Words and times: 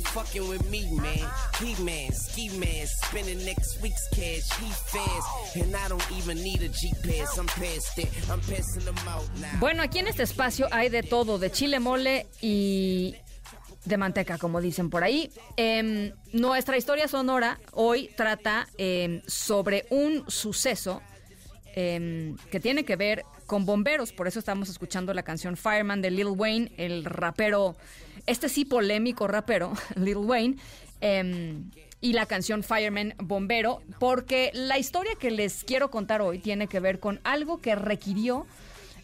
Fucking 0.00 0.48
with 0.48 0.68
me, 0.70 0.88
man. 0.96 1.28
He 1.60 1.74
man, 1.82 2.12
ski 2.12 2.48
man, 2.58 2.86
spending 3.04 3.44
next 3.44 3.80
week's 3.82 4.08
cash. 4.10 4.48
He 4.58 4.70
fast, 4.92 5.56
and 5.56 5.74
I 5.74 5.88
don't 5.88 6.12
even 6.12 6.42
need 6.42 6.62
a 6.62 6.68
GPS. 6.68 7.38
I'm 7.38 7.46
past 7.46 7.98
it. 7.98 8.08
I'm 8.30 8.40
passing 8.40 8.84
them 8.84 8.96
out 9.08 9.28
now. 9.40 9.58
Bueno, 9.60 9.82
aquí 9.82 9.98
en 9.98 10.08
este 10.08 10.22
espacio 10.22 10.68
hay 10.70 10.88
de 10.88 11.02
todo, 11.02 11.38
de 11.38 11.50
chile 11.50 11.80
mole 11.80 12.26
y 12.40 13.14
de 13.84 13.96
manteca, 13.96 14.38
como 14.38 14.60
dicen 14.60 14.90
por 14.90 15.04
ahí. 15.04 15.30
Eh, 15.56 16.14
nuestra 16.32 16.76
historia 16.76 17.08
sonora 17.08 17.58
hoy 17.72 18.10
trata 18.16 18.68
eh, 18.78 19.22
sobre 19.26 19.86
un 19.90 20.24
suceso 20.28 21.02
eh, 21.74 22.34
que 22.50 22.60
tiene 22.60 22.84
que 22.84 22.96
ver 22.96 23.24
con 23.46 23.64
bomberos. 23.66 24.12
Por 24.12 24.28
eso 24.28 24.38
estamos 24.38 24.68
escuchando 24.68 25.14
la 25.14 25.22
canción 25.22 25.56
Fireman 25.56 26.02
de 26.02 26.10
Lil 26.10 26.28
Wayne, 26.28 26.72
el 26.76 27.04
rapero, 27.04 27.76
este 28.26 28.48
sí 28.48 28.64
polémico 28.64 29.26
rapero, 29.26 29.72
Lil 29.96 30.18
Wayne. 30.18 30.56
em, 31.00 31.70
y 32.00 32.14
la 32.14 32.26
canción 32.26 32.64
Fireman 32.64 33.14
Bombero, 33.18 33.80
porque 34.00 34.50
la 34.54 34.76
historia 34.76 35.14
que 35.14 35.30
les 35.30 35.62
quiero 35.62 35.88
contar 35.88 36.20
hoy 36.20 36.40
tiene 36.40 36.66
que 36.66 36.80
ver 36.80 36.98
con 36.98 37.20
algo 37.22 37.60
que 37.60 37.76
requirió 37.76 38.44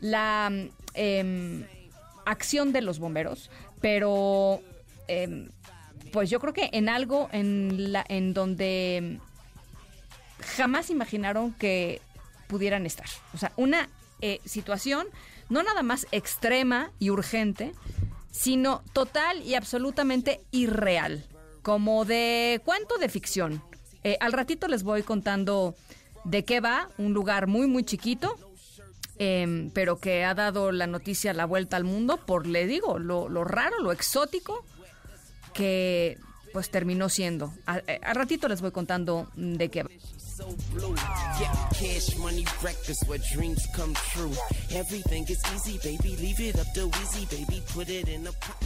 la 0.00 0.50
em, 0.94 1.64
acción 2.24 2.72
de 2.72 2.80
los 2.80 2.98
bomberos, 2.98 3.50
pero 3.82 4.62
em, 5.08 5.50
pues 6.10 6.30
yo 6.30 6.40
creo 6.40 6.54
que 6.54 6.70
en 6.72 6.88
algo 6.88 7.28
en, 7.32 7.92
la, 7.92 8.02
en 8.08 8.32
donde 8.32 9.18
jamás 10.56 10.88
imaginaron 10.88 11.52
que 11.52 12.00
pudieran 12.46 12.86
estar. 12.86 13.06
O 13.34 13.38
sea, 13.38 13.52
una 13.56 13.88
eh, 14.20 14.40
situación 14.44 15.06
no 15.48 15.62
nada 15.62 15.82
más 15.82 16.06
extrema 16.10 16.90
y 16.98 17.10
urgente, 17.10 17.72
sino 18.30 18.82
total 18.92 19.42
y 19.42 19.54
absolutamente 19.54 20.40
irreal, 20.50 21.24
como 21.62 22.04
de 22.04 22.60
cuento 22.64 22.98
de 22.98 23.08
ficción. 23.08 23.62
Eh, 24.04 24.16
al 24.20 24.32
ratito 24.32 24.68
les 24.68 24.82
voy 24.82 25.02
contando 25.02 25.74
de 26.24 26.44
qué 26.44 26.60
va, 26.60 26.88
un 26.98 27.12
lugar 27.12 27.46
muy, 27.46 27.66
muy 27.66 27.84
chiquito, 27.84 28.36
em, 29.18 29.70
pero 29.70 29.98
que 29.98 30.24
ha 30.24 30.34
dado 30.34 30.72
la 30.72 30.86
noticia 30.86 31.32
la 31.32 31.46
vuelta 31.46 31.76
al 31.76 31.84
mundo 31.84 32.18
por, 32.18 32.46
le 32.46 32.66
digo, 32.66 32.98
lo, 32.98 33.28
lo 33.28 33.44
raro, 33.44 33.80
lo 33.80 33.92
exótico 33.92 34.64
que 35.54 36.18
pues 36.52 36.70
terminó 36.70 37.08
siendo. 37.08 37.52
Eh, 37.86 38.00
al 38.02 38.16
ratito 38.16 38.48
les 38.48 38.60
voy 38.60 38.70
contando 38.70 39.28
de 39.34 39.68
qué 39.68 39.82
va. 39.82 39.90
So 40.36 40.54
blue. 40.70 40.94
Yeah, 41.40 41.54
cash 41.72 42.14
money 42.18 42.44
breakfast 42.60 43.08
where 43.08 43.16
dreams 43.32 43.66
come 43.74 43.94
true. 44.12 44.34
Everything 44.70 45.24
is 45.30 45.40
easy, 45.54 45.78
baby. 45.78 46.14
Leave 46.20 46.40
it 46.40 46.58
up 46.58 46.66
to 46.74 46.90
easy, 47.00 47.24
baby. 47.24 47.62
Put 47.72 47.88
it 47.88 48.06
in 48.06 48.26
a 48.26 48.32
pot. 48.32 48.56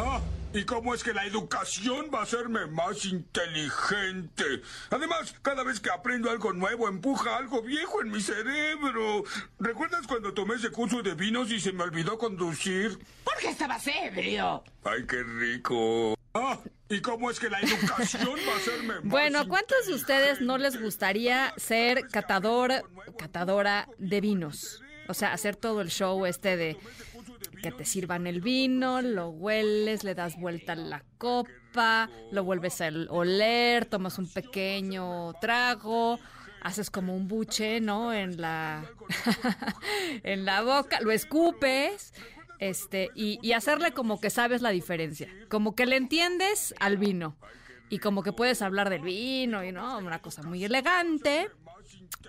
Ah, 0.00 0.20
¿y 0.52 0.64
cómo 0.64 0.92
es 0.92 1.04
que 1.04 1.12
la 1.12 1.24
educación 1.24 2.10
va 2.12 2.18
a 2.18 2.22
hacerme 2.24 2.66
más 2.66 3.04
inteligente? 3.04 4.62
Además, 4.90 5.32
cada 5.42 5.62
vez 5.62 5.78
que 5.78 5.88
aprendo 5.88 6.28
algo 6.32 6.52
nuevo, 6.52 6.88
empuja 6.88 7.36
algo 7.36 7.62
viejo 7.62 8.02
en 8.02 8.10
mi 8.10 8.20
cerebro. 8.20 9.22
¿Recuerdas 9.60 10.04
cuando 10.08 10.34
tomé 10.34 10.56
ese 10.56 10.70
curso 10.70 11.00
de 11.00 11.14
vinos 11.14 11.52
y 11.52 11.60
se 11.60 11.72
me 11.72 11.84
olvidó 11.84 12.18
conducir? 12.18 12.98
Porque 13.22 13.50
estabas 13.50 13.86
ebrio. 13.86 14.64
¡Ay, 14.82 15.06
qué 15.06 15.22
rico! 15.22 16.16
Ah, 16.34 16.58
¿y 16.92 17.00
cómo 17.00 17.30
es 17.30 17.40
que 17.40 17.48
la 17.48 17.60
educación 17.60 18.36
va 18.48 18.96
a 18.96 19.00
Bueno, 19.02 19.40
¿a 19.40 19.48
¿cuántos 19.48 19.86
de 19.86 19.94
ustedes 19.94 20.40
no 20.40 20.58
les 20.58 20.80
gustaría 20.80 21.52
ser 21.56 22.08
catador, 22.08 22.88
catadora 23.18 23.88
de 23.98 24.20
vinos? 24.20 24.82
O 25.08 25.14
sea, 25.14 25.32
hacer 25.32 25.56
todo 25.56 25.80
el 25.80 25.90
show 25.90 26.26
este 26.26 26.56
de 26.56 26.76
que 27.62 27.72
te 27.72 27.84
sirvan 27.84 28.26
el 28.26 28.40
vino, 28.40 29.02
lo 29.02 29.30
hueles, 29.30 30.04
le 30.04 30.14
das 30.14 30.38
vuelta 30.38 30.72
a 30.72 30.76
la 30.76 31.04
copa, 31.18 32.10
lo 32.30 32.44
vuelves 32.44 32.80
a 32.80 32.88
oler, 33.08 33.86
tomas 33.86 34.18
un 34.18 34.28
pequeño 34.28 35.32
trago, 35.40 36.18
haces 36.60 36.90
como 36.90 37.14
un 37.16 37.28
buche, 37.28 37.80
¿no? 37.80 38.12
En 38.12 38.40
la 38.40 38.84
en 40.22 40.44
la 40.44 40.62
boca, 40.62 41.00
lo 41.00 41.10
escupes. 41.10 42.12
Este, 42.62 43.10
y, 43.16 43.54
hacerle 43.54 43.90
como 43.90 44.20
que 44.20 44.30
sabes 44.30 44.62
la 44.62 44.70
diferencia, 44.70 45.28
como 45.48 45.74
que 45.74 45.84
le 45.84 45.96
entiendes 45.96 46.76
al 46.78 46.96
vino 46.96 47.34
y 47.88 47.98
como 47.98 48.22
que 48.22 48.32
puedes 48.32 48.62
hablar 48.62 48.88
del 48.88 49.02
vino 49.02 49.64
y 49.64 49.72
no, 49.72 49.98
una 49.98 50.20
cosa 50.20 50.44
muy 50.44 50.62
elegante. 50.62 51.50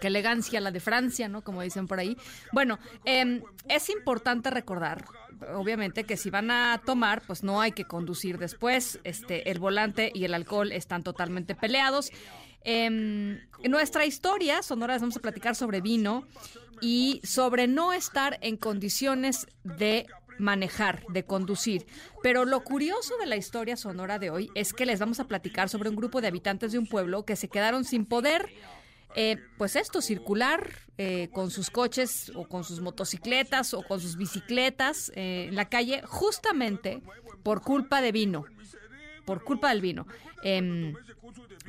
Qué 0.02 0.08
elegancia 0.08 0.60
la 0.60 0.72
de 0.72 0.80
Francia, 0.80 1.30
¿no? 1.30 1.44
Como 1.44 1.62
dicen 1.62 1.86
por 1.86 2.00
ahí. 2.00 2.18
Bueno, 2.52 2.80
em, 3.06 3.44
es 3.70 3.92
importante 3.92 4.50
recordar, 4.50 5.06
obviamente, 5.54 6.04
que 6.04 6.18
si 6.18 6.32
van 6.32 6.50
a 6.50 6.82
tomar, 6.84 7.22
pues 7.28 7.44
no 7.44 7.62
hay 7.62 7.74
que 7.74 7.86
conducir 7.86 8.40
después. 8.40 9.00
Este, 9.04 9.52
el 9.52 9.60
volante 9.60 10.12
y 10.16 10.26
el 10.26 10.34
alcohol 10.34 10.72
están 10.72 11.04
totalmente 11.04 11.54
peleados. 11.54 12.12
Em, 12.64 13.40
en 13.62 13.72
nuestra 13.72 14.08
historia, 14.08 14.64
Sonora, 14.64 14.94
les 14.94 15.02
vamos 15.04 15.18
a 15.18 15.20
platicar 15.20 15.56
sobre 15.56 15.80
vino 15.80 16.26
y 16.82 17.22
sobre 17.24 17.68
no 17.68 17.94
estar 17.94 18.40
en 18.42 18.58
condiciones 18.58 19.48
de 19.64 20.08
manejar, 20.38 21.06
de 21.10 21.24
conducir. 21.24 21.86
Pero 22.22 22.46
lo 22.46 22.64
curioso 22.64 23.18
de 23.18 23.26
la 23.26 23.36
historia 23.36 23.78
sonora 23.78 24.20
de 24.20 24.30
hoy 24.30 24.50
es 24.56 24.74
que 24.74 24.86
les 24.86 25.00
vamos 25.00 25.20
a 25.20 25.28
platicar 25.28 25.70
sobre 25.70 25.90
un 25.90 25.96
grupo 25.96 26.22
de 26.22 26.28
habitantes 26.28 26.72
de 26.72 26.80
un 26.80 26.88
pueblo 26.88 27.26
que 27.26 27.36
se 27.36 27.48
quedaron 27.48 27.86
sin 27.86 28.06
poder, 28.06 28.50
eh, 29.16 29.38
pues 29.58 29.76
esto, 29.76 30.02
circular 30.02 30.70
eh, 30.98 31.30
con 31.32 31.52
sus 31.52 31.70
coches 31.70 32.32
o 32.36 32.48
con 32.48 32.64
sus 32.64 32.82
motocicletas 32.82 33.74
o 33.74 33.84
con 33.84 34.00
sus 34.00 34.18
bicicletas 34.18 35.12
eh, 35.16 35.46
en 35.50 35.56
la 35.56 35.70
calle 35.70 36.02
justamente 36.06 37.02
por 37.44 37.62
culpa 37.62 38.02
de 38.02 38.12
vino, 38.12 38.46
por 39.26 39.44
culpa 39.44 39.70
del 39.70 39.82
vino. 39.82 40.08
Em, 40.44 40.96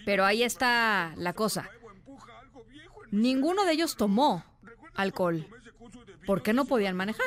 pero 0.05 0.25
ahí 0.25 0.43
está 0.43 1.13
la 1.17 1.33
cosa. 1.33 1.71
Ninguno 3.11 3.65
de 3.65 3.73
ellos 3.73 3.97
tomó 3.97 4.45
alcohol. 4.95 5.47
¿Por 6.27 6.43
qué 6.43 6.53
no 6.53 6.65
podían 6.65 6.97
manejar? 6.97 7.27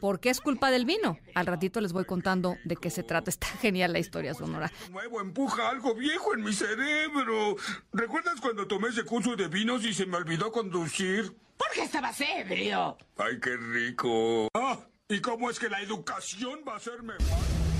¿Por 0.00 0.20
qué 0.20 0.30
es 0.30 0.40
culpa 0.40 0.70
del 0.70 0.84
vino? 0.84 1.18
Al 1.34 1.46
ratito 1.46 1.80
les 1.80 1.92
voy 1.92 2.04
contando 2.04 2.56
de 2.64 2.76
qué 2.76 2.90
se 2.90 3.02
trata. 3.02 3.30
Está 3.30 3.46
genial 3.60 3.92
la 3.92 3.98
historia 3.98 4.34
sonora. 4.34 4.70
nuevo 4.90 5.20
empuja 5.20 5.68
algo 5.68 5.94
viejo 5.94 6.34
en 6.34 6.42
mi 6.42 6.52
cerebro. 6.52 7.56
¿Recuerdas 7.92 8.40
cuando 8.40 8.66
tomé 8.66 8.88
ese 8.88 9.04
curso 9.04 9.36
de 9.36 9.48
vinos 9.48 9.84
y 9.84 9.94
se 9.94 10.06
me 10.06 10.16
olvidó 10.16 10.50
conducir? 10.50 11.36
Porque 11.56 11.84
estabas 11.84 12.20
ebrio. 12.20 12.96
¡Ay, 13.16 13.38
qué 13.40 13.56
rico! 13.56 14.48
Ah, 14.54 14.78
¿y 15.08 15.20
cómo 15.20 15.50
es 15.50 15.58
que 15.58 15.68
la 15.68 15.80
educación 15.80 16.60
va 16.66 16.74
a 16.74 16.76
hacerme 16.76 17.14
más? 17.14 17.71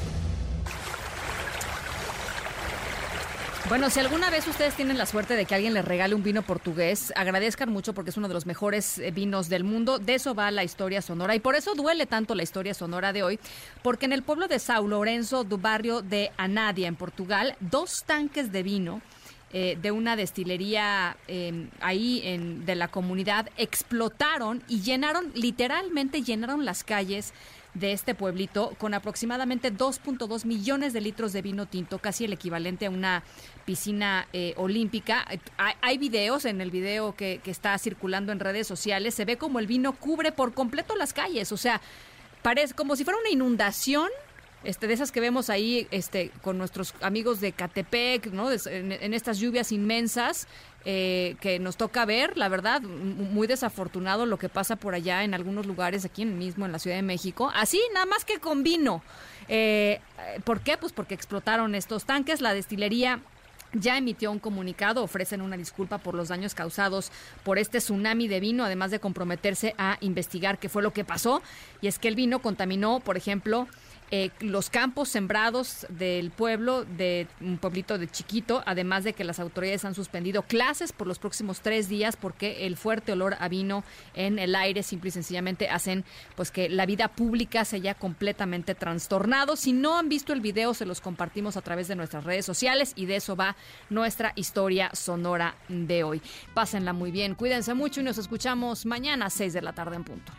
Bueno, 3.72 3.88
si 3.88 4.00
alguna 4.00 4.28
vez 4.28 4.46
ustedes 4.46 4.74
tienen 4.74 4.98
la 4.98 5.06
suerte 5.06 5.34
de 5.34 5.46
que 5.46 5.54
alguien 5.54 5.72
les 5.72 5.82
regale 5.82 6.14
un 6.14 6.22
vino 6.22 6.42
portugués, 6.42 7.10
agradezcan 7.16 7.72
mucho 7.72 7.94
porque 7.94 8.10
es 8.10 8.18
uno 8.18 8.28
de 8.28 8.34
los 8.34 8.44
mejores 8.44 8.98
eh, 8.98 9.12
vinos 9.12 9.48
del 9.48 9.64
mundo. 9.64 9.98
De 9.98 10.14
eso 10.14 10.34
va 10.34 10.50
la 10.50 10.62
historia 10.62 11.00
sonora 11.00 11.34
y 11.34 11.40
por 11.40 11.54
eso 11.54 11.74
duele 11.74 12.04
tanto 12.04 12.34
la 12.34 12.42
historia 12.42 12.74
sonora 12.74 13.14
de 13.14 13.22
hoy, 13.22 13.40
porque 13.80 14.04
en 14.04 14.12
el 14.12 14.22
pueblo 14.22 14.46
de 14.46 14.58
Sao 14.58 14.86
Lourenço, 14.86 15.42
do 15.42 15.56
barrio 15.56 16.02
de 16.02 16.32
Anadia, 16.36 16.86
en 16.86 16.96
Portugal, 16.96 17.56
dos 17.60 18.04
tanques 18.04 18.52
de 18.52 18.62
vino 18.62 19.00
eh, 19.54 19.78
de 19.80 19.90
una 19.90 20.16
destilería 20.16 21.16
eh, 21.26 21.66
ahí 21.80 22.20
en, 22.24 22.66
de 22.66 22.74
la 22.74 22.88
comunidad 22.88 23.48
explotaron 23.56 24.62
y 24.68 24.82
llenaron, 24.82 25.32
literalmente 25.34 26.20
llenaron 26.20 26.66
las 26.66 26.84
calles 26.84 27.32
de 27.74 27.92
este 27.92 28.14
pueblito 28.14 28.74
con 28.78 28.94
aproximadamente 28.94 29.72
2.2 29.72 30.44
millones 30.44 30.92
de 30.92 31.00
litros 31.00 31.32
de 31.32 31.42
vino 31.42 31.66
tinto, 31.66 31.98
casi 31.98 32.24
el 32.24 32.32
equivalente 32.32 32.86
a 32.86 32.90
una 32.90 33.22
piscina 33.64 34.28
eh, 34.32 34.54
olímpica. 34.56 35.26
Hay, 35.56 35.74
hay 35.80 35.98
videos, 35.98 36.44
en 36.44 36.60
el 36.60 36.70
video 36.70 37.14
que, 37.14 37.40
que 37.42 37.50
está 37.50 37.76
circulando 37.78 38.32
en 38.32 38.40
redes 38.40 38.66
sociales, 38.66 39.14
se 39.14 39.24
ve 39.24 39.38
como 39.38 39.58
el 39.58 39.66
vino 39.66 39.94
cubre 39.94 40.32
por 40.32 40.52
completo 40.54 40.96
las 40.96 41.12
calles, 41.12 41.52
o 41.52 41.56
sea, 41.56 41.80
parece 42.42 42.74
como 42.74 42.96
si 42.96 43.04
fuera 43.04 43.18
una 43.18 43.30
inundación 43.30 44.08
este, 44.64 44.86
de 44.86 44.94
esas 44.94 45.12
que 45.12 45.20
vemos 45.20 45.50
ahí 45.50 45.86
este, 45.90 46.30
con 46.42 46.58
nuestros 46.58 46.94
amigos 47.00 47.40
de 47.40 47.52
Catepec, 47.52 48.26
¿no? 48.32 48.50
En, 48.50 49.14
estas 49.14 49.38
lluvias 49.38 49.72
inmensas 49.72 50.46
eh, 50.84 51.36
que 51.40 51.58
nos 51.58 51.76
toca 51.76 52.04
ver, 52.04 52.36
la 52.36 52.48
verdad, 52.48 52.80
muy 52.82 53.46
desafortunado 53.46 54.26
lo 54.26 54.38
que 54.38 54.48
pasa 54.48 54.76
por 54.76 54.94
allá 54.94 55.24
en 55.24 55.34
algunos 55.34 55.66
lugares 55.66 56.04
aquí 56.04 56.24
mismo 56.24 56.66
en 56.66 56.72
la 56.72 56.78
Ciudad 56.78 56.96
de 56.96 57.02
México. 57.02 57.50
Así, 57.54 57.80
nada 57.92 58.06
más 58.06 58.24
que 58.24 58.38
con 58.38 58.62
vino. 58.62 59.02
Eh, 59.48 60.00
¿Por 60.44 60.60
qué? 60.60 60.76
Pues 60.76 60.92
porque 60.92 61.14
explotaron 61.14 61.74
estos 61.74 62.04
tanques. 62.04 62.40
La 62.40 62.54
destilería 62.54 63.20
ya 63.72 63.96
emitió 63.96 64.30
un 64.30 64.38
comunicado, 64.38 65.02
ofrecen 65.02 65.40
una 65.40 65.56
disculpa 65.56 65.98
por 65.98 66.14
los 66.14 66.28
daños 66.28 66.54
causados 66.54 67.10
por 67.42 67.58
este 67.58 67.78
tsunami 67.78 68.28
de 68.28 68.40
vino, 68.40 68.64
además 68.64 68.90
de 68.90 69.00
comprometerse 69.00 69.74
a 69.78 69.96
investigar 70.00 70.58
qué 70.58 70.68
fue 70.68 70.82
lo 70.82 70.92
que 70.92 71.04
pasó. 71.04 71.42
Y 71.80 71.86
es 71.86 71.98
que 71.98 72.08
el 72.08 72.14
vino 72.14 72.40
contaminó, 72.40 73.00
por 73.00 73.16
ejemplo, 73.16 73.68
eh, 74.14 74.28
los 74.40 74.68
campos 74.68 75.08
sembrados 75.08 75.86
del 75.88 76.30
pueblo, 76.30 76.84
de 76.84 77.26
un 77.40 77.56
pueblito 77.56 77.96
de 77.96 78.06
Chiquito, 78.06 78.62
además 78.66 79.04
de 79.04 79.14
que 79.14 79.24
las 79.24 79.40
autoridades 79.40 79.86
han 79.86 79.94
suspendido 79.94 80.42
clases 80.42 80.92
por 80.92 81.06
los 81.06 81.18
próximos 81.18 81.62
tres 81.62 81.88
días 81.88 82.16
porque 82.16 82.66
el 82.66 82.76
fuerte 82.76 83.12
olor 83.12 83.36
a 83.40 83.48
vino 83.48 83.84
en 84.12 84.38
el 84.38 84.54
aire 84.54 84.82
simple 84.82 85.08
y 85.08 85.12
sencillamente 85.12 85.70
hacen 85.70 86.04
pues 86.36 86.50
que 86.50 86.68
la 86.68 86.84
vida 86.84 87.08
pública 87.08 87.64
se 87.64 87.76
haya 87.76 87.94
completamente 87.94 88.74
trastornado. 88.74 89.56
Si 89.56 89.72
no 89.72 89.98
han 89.98 90.10
visto 90.10 90.34
el 90.34 90.42
video, 90.42 90.74
se 90.74 90.84
los 90.84 91.00
compartimos 91.00 91.56
a 91.56 91.62
través 91.62 91.88
de 91.88 91.96
nuestras 91.96 92.24
redes 92.24 92.44
sociales 92.44 92.92
y 92.96 93.06
de 93.06 93.16
eso 93.16 93.34
va 93.34 93.56
nuestra 93.88 94.34
historia 94.36 94.90
sonora 94.92 95.54
de 95.68 96.04
hoy. 96.04 96.20
Pásenla 96.52 96.92
muy 96.92 97.12
bien, 97.12 97.34
cuídense 97.34 97.72
mucho 97.72 98.02
y 98.02 98.04
nos 98.04 98.18
escuchamos 98.18 98.84
mañana 98.84 99.24
a 99.24 99.30
6 99.30 99.54
de 99.54 99.62
la 99.62 99.72
tarde 99.72 99.96
en 99.96 100.04
punto. 100.04 100.32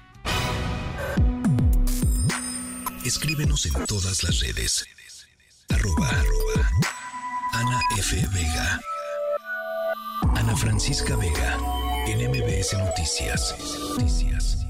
Escríbenos 3.06 3.66
en 3.66 3.74
todas 3.86 4.24
las 4.24 4.40
redes. 4.40 4.86
Arroba, 5.70 6.10
Ana 7.52 7.82
F. 7.98 8.16
Vega. 8.34 8.80
Ana 10.36 10.56
Francisca 10.56 11.18
Vega. 11.18 11.58
En 12.08 12.30
MBS 12.30 12.78
Noticias. 12.78 13.56
Noticias. 13.90 14.63